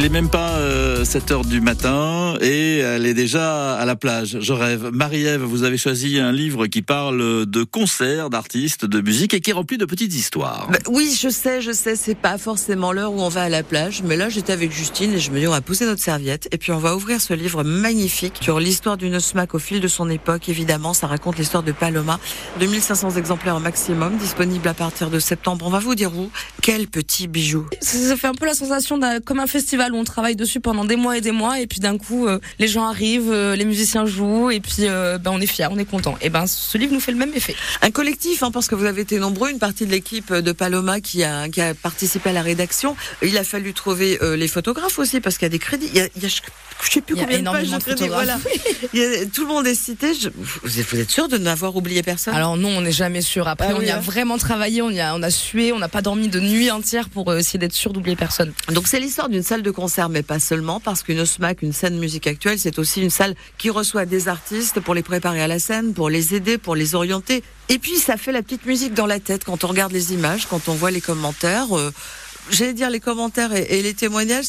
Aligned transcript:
Il 0.00 0.06
est 0.06 0.08
même 0.08 0.30
pas 0.30 0.54
7 1.04 1.30
heures 1.30 1.44
du 1.44 1.60
matin 1.60 2.34
et 2.40 2.78
elle 2.78 3.04
est 3.04 3.12
déjà 3.12 3.74
à 3.74 3.84
la 3.84 3.96
plage. 3.96 4.38
Je 4.40 4.54
rêve. 4.54 4.88
Marie-Ève, 4.94 5.42
vous 5.42 5.62
avez 5.62 5.76
choisi 5.76 6.18
un 6.18 6.32
livre 6.32 6.68
qui 6.68 6.80
parle 6.80 7.44
de 7.44 7.62
concerts, 7.64 8.30
d'artistes, 8.30 8.86
de 8.86 9.02
musique 9.02 9.34
et 9.34 9.42
qui 9.42 9.50
est 9.50 9.52
rempli 9.52 9.76
de 9.76 9.84
petites 9.84 10.14
histoires. 10.14 10.68
Bah, 10.72 10.78
oui, 10.88 11.14
je 11.20 11.28
sais, 11.28 11.60
je 11.60 11.72
sais, 11.72 11.96
c'est 11.96 12.14
pas 12.14 12.38
forcément 12.38 12.92
l'heure 12.92 13.12
où 13.12 13.20
on 13.20 13.28
va 13.28 13.42
à 13.42 13.48
la 13.50 13.62
plage, 13.62 14.02
mais 14.02 14.16
là 14.16 14.30
j'étais 14.30 14.54
avec 14.54 14.72
Justine 14.72 15.12
et 15.12 15.18
je 15.18 15.30
me 15.32 15.38
dis 15.38 15.46
on 15.46 15.50
va 15.50 15.60
poser 15.60 15.84
notre 15.84 16.00
serviette 16.00 16.48
et 16.50 16.56
puis 16.56 16.72
on 16.72 16.78
va 16.78 16.96
ouvrir 16.96 17.20
ce 17.20 17.34
livre 17.34 17.62
magnifique 17.62 18.38
sur 18.40 18.58
l'histoire 18.58 18.96
d'une 18.96 19.20
smack 19.20 19.54
au 19.54 19.58
fil 19.58 19.80
de 19.80 19.88
son 19.88 20.08
époque. 20.08 20.48
Évidemment, 20.48 20.94
ça 20.94 21.08
raconte 21.08 21.36
l'histoire 21.36 21.62
de 21.62 21.72
Paloma. 21.72 22.18
2500 22.58 23.16
exemplaires 23.16 23.56
au 23.56 23.60
maximum, 23.60 24.16
disponible 24.16 24.66
à 24.66 24.72
partir 24.72 25.10
de 25.10 25.18
septembre. 25.18 25.66
On 25.66 25.70
va 25.70 25.78
vous 25.78 25.94
dire 25.94 26.16
où. 26.16 26.30
Quel 26.62 26.88
petit 26.88 27.28
bijou. 27.28 27.66
Ça 27.82 28.16
fait 28.16 28.28
un 28.28 28.34
peu 28.34 28.46
la 28.46 28.54
sensation 28.54 28.98
comme 29.26 29.40
un 29.40 29.46
festival 29.46 29.89
où 29.92 29.96
on 29.96 30.04
travaille 30.04 30.36
dessus 30.36 30.60
pendant 30.60 30.84
des 30.84 30.96
mois 30.96 31.18
et 31.18 31.20
des 31.20 31.30
mois 31.30 31.60
et 31.60 31.66
puis 31.66 31.80
d'un 31.80 31.98
coup 31.98 32.26
euh, 32.26 32.38
les 32.58 32.68
gens 32.68 32.86
arrivent, 32.86 33.32
euh, 33.32 33.56
les 33.56 33.64
musiciens 33.64 34.06
jouent 34.06 34.50
et 34.50 34.60
puis 34.60 34.86
euh, 34.86 35.18
ben, 35.18 35.30
on 35.32 35.40
est 35.40 35.46
fiers, 35.46 35.68
on 35.70 35.78
est 35.78 35.84
content. 35.84 36.16
Et 36.20 36.30
ben 36.30 36.46
ce 36.46 36.78
livre 36.78 36.92
nous 36.92 37.00
fait 37.00 37.12
le 37.12 37.18
même 37.18 37.32
effet. 37.34 37.54
Un 37.82 37.90
collectif, 37.90 38.42
hein, 38.42 38.50
parce 38.50 38.68
que 38.68 38.74
vous 38.74 38.84
avez 38.84 39.02
été 39.02 39.18
nombreux, 39.18 39.50
une 39.50 39.58
partie 39.58 39.86
de 39.86 39.90
l'équipe 39.90 40.32
de 40.32 40.52
Paloma 40.52 41.00
qui 41.00 41.24
a, 41.24 41.48
qui 41.48 41.60
a 41.60 41.74
participé 41.74 42.30
à 42.30 42.32
la 42.32 42.42
rédaction. 42.42 42.96
Il 43.22 43.36
a 43.38 43.44
fallu 43.44 43.72
trouver 43.72 44.18
les 44.36 44.48
photographes 44.48 44.98
aussi 44.98 45.20
parce 45.20 45.36
qu'il 45.36 45.46
y 45.46 45.46
a 45.46 45.50
des 45.50 45.58
crédits. 45.58 45.88
Il 45.92 45.98
y 45.98 46.00
a, 46.00 46.08
il 46.16 46.22
y 46.22 46.26
a 46.26 46.28
je 46.82 46.90
sais 46.90 47.00
plus 47.00 47.14
combien 47.14 47.38
de 47.38 47.44
pages 47.44 47.70
de 47.70 47.78
crédits. 47.78 48.08
Voilà. 48.08 48.38
tout 49.32 49.42
le 49.42 49.48
monde 49.48 49.66
est 49.66 49.74
cité. 49.74 50.12
vous 50.62 50.80
êtes 51.00 51.10
sûr 51.10 51.28
de 51.28 51.38
n'avoir 51.38 51.76
oublié 51.76 52.02
personne? 52.02 52.34
Alors 52.34 52.56
non, 52.56 52.70
on 52.70 52.80
n'est 52.80 52.92
jamais 52.92 53.22
sûr. 53.22 53.48
Après, 53.48 53.68
ah 53.70 53.76
on 53.76 53.80
y 53.80 53.90
a 53.90 53.96
hein. 53.96 54.00
vraiment 54.00 54.38
travaillé, 54.38 54.82
on 54.82 54.90
y 54.90 55.00
a, 55.00 55.14
on 55.14 55.22
a 55.22 55.30
sué, 55.30 55.72
on 55.72 55.78
n'a 55.78 55.88
pas 55.88 56.02
dormi 56.02 56.28
de 56.28 56.40
nuit 56.40 56.70
entière 56.70 57.08
pour 57.08 57.32
essayer 57.34 57.58
d'être 57.58 57.74
sûr 57.74 57.92
d'oublier 57.92 58.16
personne. 58.16 58.52
Donc 58.72 58.86
c'est 58.86 59.00
l'histoire 59.00 59.28
d'une 59.28 59.42
salle 59.42 59.62
de 59.62 59.70
concert, 59.80 60.10
mais 60.10 60.22
pas 60.22 60.38
seulement, 60.38 60.78
parce 60.78 61.02
qu'une 61.02 61.24
SMAC, 61.24 61.62
une 61.62 61.72
scène 61.72 61.98
musique 61.98 62.26
actuelle, 62.26 62.58
c'est 62.58 62.78
aussi 62.78 63.00
une 63.00 63.08
salle 63.08 63.34
qui 63.56 63.70
reçoit 63.70 64.04
des 64.04 64.28
artistes 64.28 64.78
pour 64.80 64.94
les 64.94 65.02
préparer 65.02 65.40
à 65.40 65.48
la 65.48 65.58
scène, 65.58 65.94
pour 65.94 66.10
les 66.10 66.34
aider, 66.34 66.58
pour 66.58 66.76
les 66.76 66.94
orienter. 66.94 67.42
Et 67.70 67.78
puis 67.78 67.96
ça 67.96 68.18
fait 68.18 68.30
la 68.30 68.42
petite 68.42 68.66
musique 68.66 68.92
dans 68.92 69.06
la 69.06 69.20
tête 69.20 69.44
quand 69.44 69.64
on 69.64 69.68
regarde 69.68 69.92
les 69.92 70.12
images, 70.12 70.46
quand 70.46 70.68
on 70.68 70.74
voit 70.74 70.90
les 70.90 71.00
commentaires. 71.00 71.74
Euh, 71.74 71.90
j'allais 72.50 72.74
dire 72.74 72.90
les 72.90 73.00
commentaires 73.00 73.54
et, 73.54 73.80
les 73.80 73.94
témoignages, 73.94 74.44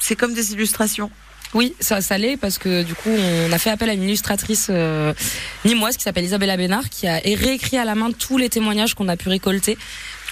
c'est 0.00 0.16
comme 0.16 0.34
des 0.34 0.52
illustrations. 0.52 1.10
Oui, 1.54 1.74
ça, 1.80 2.02
ça 2.02 2.18
l'est 2.18 2.36
parce 2.36 2.58
que 2.58 2.82
du 2.82 2.94
coup, 2.94 3.08
on 3.10 3.52
a 3.52 3.58
fait 3.58 3.70
appel 3.70 3.88
à 3.88 3.94
une 3.94 4.02
illustratrice 4.02 4.66
euh, 4.68 5.14
nimoise 5.64 5.96
qui 5.96 6.02
s'appelle 6.02 6.24
Isabella 6.24 6.58
Bénard, 6.58 6.90
qui 6.90 7.08
a 7.08 7.20
réécrit 7.24 7.78
à 7.78 7.86
la 7.86 7.94
main 7.94 8.10
tous 8.12 8.36
les 8.36 8.50
témoignages 8.50 8.94
qu'on 8.94 9.08
a 9.08 9.16
pu 9.16 9.30
récolter. 9.30 9.78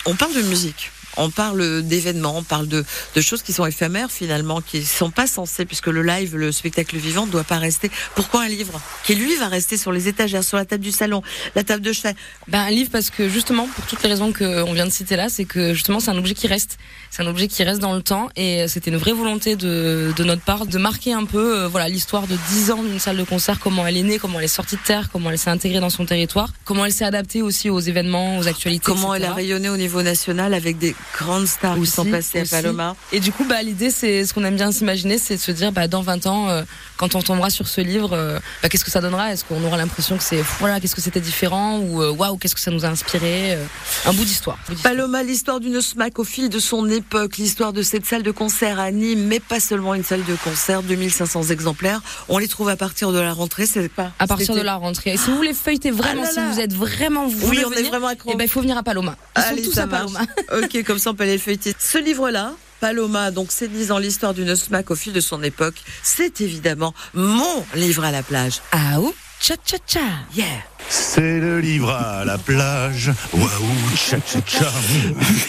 On 0.05 0.14
parle 0.14 0.34
de 0.34 0.42
musique 0.42 0.91
on 1.17 1.31
parle 1.31 1.83
d'événements, 1.83 2.37
on 2.39 2.43
parle 2.43 2.69
de, 2.69 2.85
choses 3.21 3.43
qui 3.43 3.53
sont 3.53 3.67
éphémères 3.67 4.11
finalement, 4.11 4.61
qui 4.61 4.85
sont 4.85 5.11
pas 5.11 5.27
censées, 5.27 5.65
puisque 5.65 5.87
le 5.87 6.03
live, 6.03 6.37
le 6.37 6.53
spectacle 6.53 6.97
vivant 6.97 7.27
ne 7.27 7.31
doit 7.31 7.45
pas 7.45 7.59
rester. 7.59 7.91
Pourquoi 8.15 8.43
un 8.43 8.49
livre 8.49 8.81
qui 9.05 9.15
lui 9.15 9.37
va 9.37 9.49
rester 9.49 9.77
sur 9.77 9.93
les 9.93 10.09
étagères, 10.09 10.45
sur 10.45 10.57
la 10.57 10.65
table 10.65 10.83
du 10.83 10.93
salon, 10.93 11.23
la 11.55 11.65
table 11.65 11.83
de 11.83 11.93
chevet 11.93 12.15
Ben 12.49 12.61
un 12.61 12.71
livre 12.71 12.91
parce 12.91 13.11
que 13.11 13.29
justement, 13.29 13.67
pour 13.67 13.87
toutes 13.87 14.03
les 14.03 14.09
raisons 14.09 14.33
qu'on 14.33 14.73
vient 14.73 14.87
de 14.87 14.93
citer 14.93 15.17
là, 15.17 15.29
c'est 15.29 15.45
que 15.45 15.75
justement 15.75 16.01
c'est 16.01 16.11
un 16.11 16.19
objet 16.19 16.35
qui 16.35 16.47
reste, 16.47 16.79
c'est 17.11 17.23
un 17.23 17.27
objet 17.27 17.49
qui 17.49 17.63
reste 17.63 17.81
dans 17.81 17.95
le 17.95 18.03
temps, 18.03 18.29
et 18.37 18.67
c'était 18.69 18.91
une 18.91 18.97
vraie 18.97 19.13
volonté 19.13 19.57
de, 19.57 20.13
notre 20.19 20.43
part 20.43 20.67
de 20.67 20.79
marquer 20.79 21.13
un 21.13 21.25
peu, 21.25 21.63
euh, 21.63 21.69
voilà, 21.69 21.89
l'histoire 21.89 22.27
de 22.27 22.37
10 22.51 22.71
ans 22.71 22.83
d'une 22.83 22.99
salle 22.99 23.17
de 23.17 23.25
concert, 23.25 23.59
comment 23.61 23.87
elle 23.87 23.97
est 23.97 24.03
née, 24.03 24.19
comment 24.19 24.39
elle 24.39 24.45
est 24.45 24.49
sortie 24.49 24.77
de 24.77 24.83
terre, 24.83 25.09
comment 25.13 25.31
elle 25.31 25.39
s'est 25.39 25.51
intégrée 25.51 25.81
dans 25.81 25.91
son 25.91 26.07
territoire, 26.07 26.53
comment 26.65 26.85
elle 26.85 26.93
s'est 26.93 27.05
adaptée 27.05 27.43
aussi 27.43 27.71
aux 27.71 27.81
événements, 27.81 28.39
aux 28.39 28.49
actualités, 28.49 28.85
comment 28.85 29.15
elle 29.15 29.25
a 29.25 29.33
rayonné 29.33 29.69
au 29.69 29.77
niveau 29.77 30.03
national 30.03 30.55
avec 30.55 30.79
des 30.79 30.95
grandes 31.19 31.47
stars 31.47 31.77
qui 31.77 31.86
sont 31.86 32.05
passées 32.05 32.41
à 32.41 32.45
Paloma. 32.45 32.97
Et 33.12 33.20
du 33.20 33.33
coup, 33.33 33.45
bah, 33.45 33.62
l'idée, 33.62 33.91
c'est 33.91 34.25
ce 34.25 34.34
qu'on 34.34 34.45
aime 34.45 34.56
bien 34.56 34.72
s'imaginer, 34.72 35.19
c'est 35.19 35.36
de 35.36 35.41
se 35.41 35.53
dire, 35.53 35.72
bah, 35.72 35.89
dans 35.89 36.03
20 36.03 36.27
ans, 36.27 36.48
euh, 36.48 36.62
quand 36.96 37.14
on 37.14 37.23
tombera 37.23 37.51
sur 37.51 37.68
ce 37.68 37.80
livre, 37.80 38.11
euh, 38.13 38.39
bah, 38.63 38.68
qu'est-ce 38.68 38.85
que 38.85 38.90
ça 38.90 39.01
donnera? 39.01 39.33
Est-ce 39.33 39.45
qu'on 39.45 39.62
aura 39.64 39.77
l'impression 39.77 40.17
que 40.17 40.24
c'est, 40.24 40.42
voilà, 40.58 40.80
qu'est-ce 40.80 40.95
que 40.95 41.01
c'était 41.01 41.20
différent? 41.20 41.79
Ou 41.79 42.02
euh, 42.02 42.11
waouh, 42.11 42.36
qu'est-ce 42.36 42.55
que 42.55 42.61
ça 42.61 42.70
nous 42.70 42.85
a 42.85 42.89
inspiré? 42.89 43.58
Un 44.07 44.12
bout 44.12 44.24
d'histoire. 44.24 44.58
Paloma, 44.83 45.23
l'histoire 45.23 45.61
d'une 45.61 45.80
smack 45.80 46.18
au 46.18 46.24
fil 46.24 46.48
de 46.48 46.58
son 46.58 46.89
époque, 46.91 47.36
l'histoire 47.36 47.73
de 47.73 47.83
cette 47.83 48.07
salle 48.07 48.23
de 48.23 48.30
concert 48.30 48.80
à 48.80 48.91
Nîmes, 48.91 49.27
mais 49.27 49.41
pas 49.41 49.61
seulement 49.61 49.95
une 49.95 50.05
salle 50.05 50.24
de 50.24 50.35
concert, 50.36 50.83
2500 50.83 51.45
exemplaires. 51.45 52.01
On 52.29 52.39
les 52.39 52.48
trouve 52.48 52.68
à 52.68 52.77
partir 52.77 53.12
de 53.12 53.18
la 53.18 53.33
rentrée, 53.33 53.67
c'est 53.67 53.89
pas 53.89 54.12
À 54.18 54.27
partir 54.27 54.55
de 54.55 54.61
la 54.61 54.77
rentrée. 54.77 55.12
Et 55.12 55.17
si 55.17 55.30
vous 55.30 55.36
voulez 55.36 55.55
feuilleter 55.55 55.91
vraiment, 55.91 56.24
ah 56.24 56.30
si 56.30 56.41
vous 56.41 56.61
êtes 56.61 56.73
vraiment 56.73 57.27
vous 57.27 57.48
oui, 57.48 57.62
on 57.67 57.73
est 57.73 57.83
vraiment 57.83 58.08
accro. 58.08 58.30
Eh 58.33 58.36
ben, 58.36 58.45
il 58.45 58.51
faut 58.51 58.61
venir 58.61 58.77
à 58.77 58.83
Paloma. 58.83 59.17
Ils 59.36 59.42
sont 59.42 59.70
tous 59.70 59.79
à 59.79 59.86
Paloma. 59.86 60.20
ok, 60.52 60.83
comme 60.92 60.98
ça 60.98 61.08
on 61.08 61.14
peut 61.14 61.25
aller 61.25 61.39
feuilleter. 61.39 61.75
Ce 61.79 61.97
livre-là, 61.97 62.53
Paloma, 62.79 63.30
donc 63.30 63.47
c'est 63.48 63.67
disant 63.67 63.97
l'histoire 63.97 64.35
d'une 64.35 64.55
smack 64.55 64.91
au 64.91 64.95
fil 64.95 65.14
de 65.14 65.20
son 65.20 65.42
époque, 65.42 65.77
c'est 66.03 66.42
évidemment 66.42 66.92
mon 67.14 67.64
livre 67.75 68.05
à 68.05 68.11
la 68.11 68.23
plage. 68.23 68.61
Ah 68.73 69.01
ou 69.01 69.14
Cha 69.41 69.55
cha 69.64 69.79
cha. 69.86 70.01
Yeah. 70.36 70.45
C'est 70.91 71.41
le 71.41 71.61
livre 71.61 71.89
à 71.92 72.27
la 72.27 72.36
plage. 72.36 73.11
Waouh, 73.33 73.97
cha 73.97 74.19
cha 74.19 74.41
cha. 74.47 74.70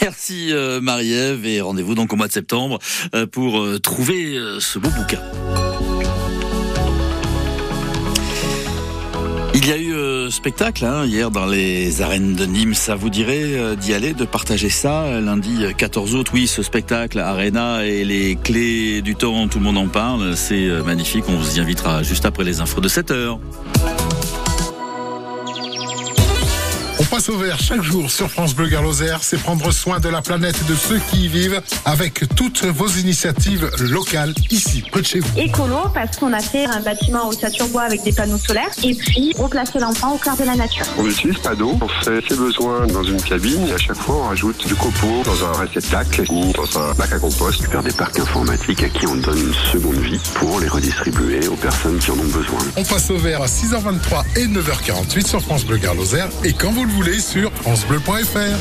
Merci 0.02 0.54
euh, 0.54 0.80
Marie-Ève 0.80 1.46
et 1.46 1.60
rendez-vous 1.60 1.94
donc 1.94 2.14
au 2.14 2.16
mois 2.16 2.30
de 2.30 2.32
septembre 2.32 2.80
euh, 3.14 3.28
pour 3.28 3.60
euh, 3.60 3.80
trouver 3.80 4.40
ce 4.62 4.80
beau 4.80 4.92
bouquin. 4.92 5.20
Spectacle 10.34 10.86
hein, 10.86 11.06
hier 11.06 11.32
dans 11.32 11.46
les 11.46 12.02
arènes 12.02 12.36
de 12.36 12.46
Nîmes. 12.46 12.74
Ça 12.74 12.96
vous 12.96 13.10
dirait 13.10 13.54
euh, 13.54 13.76
d'y 13.76 13.94
aller, 13.94 14.14
de 14.14 14.26
partager 14.26 14.70
ça 14.70 15.22
lundi 15.22 15.66
14 15.78 16.16
août? 16.16 16.28
Oui, 16.34 16.48
ce 16.48 16.64
spectacle 16.64 17.20
Arena 17.20 17.86
et 17.86 18.04
les 18.04 18.36
clés 18.36 19.02
du 19.02 19.16
temps, 19.16 19.48
tout 19.48 19.60
le 19.60 19.66
monde 19.66 19.78
en 19.78 19.88
parle. 19.88 20.36
C'est 20.36 20.66
euh, 20.66 20.84
magnifique. 20.84 21.26
On 21.28 21.36
vous 21.38 21.58
y 21.58 21.60
invitera 21.60 22.04
juste 22.04 22.26
après 22.26 22.44
les 22.44 22.62
infos 22.62 22.82
de 22.82 22.88
7 22.88 23.12
heures. 23.12 23.40
Passe 27.14 27.30
au 27.30 27.38
vert 27.38 27.60
chaque 27.60 27.84
jour 27.84 28.10
sur 28.10 28.28
France 28.28 28.56
Bleu 28.56 28.70
Garloser, 28.70 29.18
c'est 29.22 29.38
prendre 29.38 29.70
soin 29.70 30.00
de 30.00 30.10
la 30.10 30.24
planète 30.24 30.56
et 30.66 30.72
de 30.72 30.76
ceux 30.76 31.00
qui 31.12 31.26
y 31.26 31.28
vivent 31.28 31.62
avec 31.86 32.24
toutes 32.36 32.66
vos 32.66 32.88
initiatives 32.88 33.70
locales 33.82 34.34
ici, 34.50 34.84
près 34.92 35.02
de 35.02 35.06
chez 35.06 35.20
vous. 35.20 35.40
Écolo, 35.40 35.90
parce 35.94 36.18
qu'on 36.18 36.34
a 36.34 36.40
fait 36.40 36.66
un 36.66 36.80
bâtiment 36.80 37.30
au 37.30 37.68
bois 37.68 37.84
avec 37.84 38.02
des 38.02 38.14
panneaux 38.14 38.40
solaires 38.40 38.72
et 38.84 38.96
puis 38.96 39.32
replacer 39.38 39.78
l'enfant 39.78 40.16
au 40.16 40.18
cœur 40.18 40.36
de 40.38 40.44
la 40.44 40.56
nature. 40.56 40.88
On 40.98 41.06
utilise 41.06 41.38
pas 41.38 41.54
d'eau, 41.54 41.78
on 41.80 41.88
fait 42.04 42.20
ses 42.28 42.36
besoins 42.36 42.88
dans 42.88 43.04
une 43.04 43.22
cabine 43.22 43.68
et 43.68 43.74
à 43.74 43.78
chaque 43.78 43.98
fois 43.98 44.16
on 44.16 44.30
rajoute 44.30 44.66
du 44.66 44.74
copeau 44.74 45.22
dans 45.24 45.46
un 45.46 45.52
réceptacle 45.52 46.24
ni 46.32 46.52
dans 46.54 46.80
un 46.80 46.96
bac 46.96 47.14
à 47.14 47.20
compost. 47.20 47.64
Faire 47.68 47.84
des 47.84 47.94
parcs 47.94 48.20
informatiques 48.20 48.82
à 48.82 48.90
qui 48.90 49.06
on 49.06 49.18
donne 49.18 49.38
une 49.38 49.54
seconde 49.72 50.00
vie 50.00 50.20
pour 50.34 50.60
les 50.60 50.68
redistribuer 50.68 51.48
aux 51.48 51.58
personnes 51.58 52.00
qui 52.00 52.10
en 52.10 52.16
ont 52.16 52.24
besoin. 52.24 52.60
On 52.76 52.84
passe 52.84 53.12
au 53.12 53.18
vert 53.18 53.44
à 53.44 53.46
6h23 53.46 54.24
et 54.38 54.48
9h48 54.48 55.28
sur 55.28 55.42
France 55.42 55.64
Bleu 55.64 55.78
Garloser 55.78 56.26
et 56.44 56.54
quand 56.54 56.72
vous 56.72 56.86
le 56.86 56.92
voulez 56.92 57.03
sur 57.12 57.52
francebleu.fr. 57.52 58.58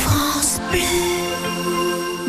France 0.00 0.60
Bleu. 0.70 0.80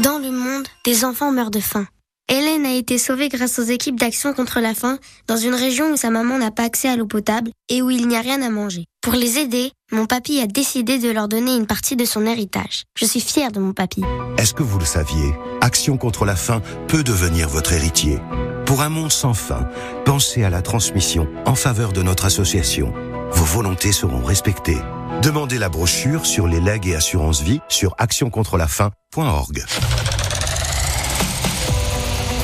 Dans 0.02 0.20
le 0.20 0.32
monde, 0.32 0.68
des 0.84 1.06
enfants 1.06 1.32
meurent 1.32 1.52
de 1.52 1.62
faim. 1.62 1.88
Hélène 2.28 2.66
a 2.66 2.74
été 2.74 2.98
sauvée 2.98 3.30
grâce 3.30 3.60
aux 3.60 3.64
équipes 3.64 4.00
d'action 4.00 4.34
contre 4.34 4.60
la 4.60 4.74
faim 4.74 4.98
dans 5.28 5.38
une 5.38 5.54
région 5.54 5.94
où 5.94 5.96
sa 5.96 6.10
maman 6.10 6.38
n'a 6.38 6.52
pas 6.52 6.64
accès 6.64 6.90
à 6.90 6.96
l'eau 6.96 7.06
potable 7.06 7.52
et 7.70 7.82
où 7.82 7.90
il 7.90 8.08
n'y 8.08 8.18
a 8.18 8.22
rien 8.22 8.42
à 8.42 8.50
manger. 8.50 8.86
Pour 9.02 9.14
les 9.14 9.38
aider, 9.38 9.72
mon 9.92 10.08
papy 10.08 10.42
a 10.42 10.48
décidé 10.48 10.98
de 10.98 11.12
leur 11.12 11.28
donner 11.28 11.56
une 11.56 11.68
partie 11.68 11.96
de 11.96 12.06
son 12.06 12.26
héritage. 12.26 12.84
Je 13.00 13.06
suis 13.06 13.22
fière 13.22 13.52
de 13.52 13.60
mon 13.60 13.74
papy. 13.74 14.02
Est-ce 14.38 14.54
que 14.54 14.64
vous 14.64 14.80
le 14.80 14.86
saviez? 14.86 15.36
Action 15.62 15.98
contre 15.98 16.26
la 16.26 16.36
faim 16.36 16.62
peut 16.88 17.04
devenir 17.04 17.48
votre 17.48 17.72
héritier. 17.74 18.20
Pour 18.66 18.82
un 18.82 18.90
monde 18.90 19.12
sans 19.12 19.36
fin, 19.36 19.70
pensez 20.06 20.44
à 20.44 20.50
la 20.50 20.62
transmission 20.64 21.28
en 21.46 21.54
faveur 21.54 21.94
de 21.94 22.02
notre 22.02 22.26
association. 22.26 22.94
Vos 23.32 23.46
volontés 23.46 23.92
seront 23.92 24.24
respectées. 24.24 24.80
Demandez 25.22 25.60
la 25.60 25.70
brochure 25.70 26.26
sur 26.26 26.48
les 26.48 26.60
legs 26.60 26.88
et 26.88 26.96
assurances 26.96 27.42
vie 27.42 27.62
sur 27.70 27.94
actioncontrelafaim.org. 28.00 29.64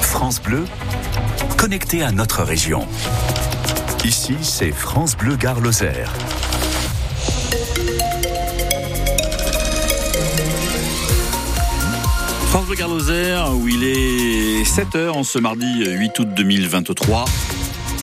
France 0.01 0.41
Bleu, 0.41 0.65
connecté 1.57 2.03
à 2.03 2.11
notre 2.11 2.43
région. 2.43 2.87
Ici, 4.05 4.37
c'est 4.41 4.71
France 4.71 5.17
Bleu 5.17 5.35
Gare 5.35 5.59
Lozère. 5.59 6.13
France 12.51 12.65
Bleu 12.65 12.75
Garloser, 12.75 13.37
où 13.53 13.69
il 13.69 13.85
est 13.85 14.63
7h 14.63 15.11
en 15.11 15.23
ce 15.23 15.39
mardi 15.39 15.85
8 15.85 16.19
août 16.19 16.27
2023. 16.35 17.23